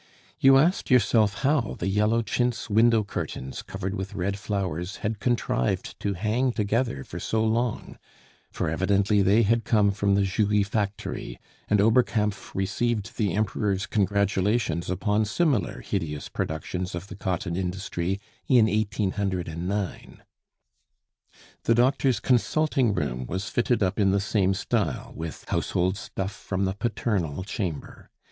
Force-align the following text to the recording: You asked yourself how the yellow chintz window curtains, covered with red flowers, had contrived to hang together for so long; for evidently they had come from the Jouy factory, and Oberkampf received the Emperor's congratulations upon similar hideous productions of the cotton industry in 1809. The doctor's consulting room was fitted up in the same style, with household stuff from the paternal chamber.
You 0.39 0.57
asked 0.57 0.89
yourself 0.89 1.43
how 1.43 1.75
the 1.77 1.87
yellow 1.87 2.23
chintz 2.23 2.71
window 2.71 3.03
curtains, 3.03 3.61
covered 3.61 3.93
with 3.93 4.15
red 4.15 4.35
flowers, 4.35 4.95
had 5.05 5.19
contrived 5.19 5.99
to 5.99 6.15
hang 6.15 6.53
together 6.53 7.03
for 7.03 7.19
so 7.19 7.45
long; 7.45 7.99
for 8.51 8.67
evidently 8.67 9.21
they 9.21 9.43
had 9.43 9.63
come 9.63 9.91
from 9.91 10.15
the 10.15 10.23
Jouy 10.23 10.63
factory, 10.63 11.39
and 11.67 11.79
Oberkampf 11.79 12.55
received 12.55 13.15
the 13.17 13.33
Emperor's 13.33 13.85
congratulations 13.85 14.89
upon 14.89 15.23
similar 15.25 15.81
hideous 15.81 16.29
productions 16.29 16.95
of 16.95 17.05
the 17.05 17.15
cotton 17.15 17.55
industry 17.55 18.19
in 18.47 18.65
1809. 18.65 20.23
The 21.65 21.75
doctor's 21.75 22.19
consulting 22.19 22.95
room 22.95 23.27
was 23.27 23.49
fitted 23.49 23.83
up 23.83 23.99
in 23.99 24.09
the 24.09 24.19
same 24.19 24.55
style, 24.55 25.13
with 25.15 25.45
household 25.49 25.95
stuff 25.95 26.31
from 26.31 26.65
the 26.65 26.73
paternal 26.73 27.43
chamber. 27.43 28.09